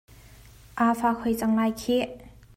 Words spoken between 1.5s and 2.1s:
lai khih!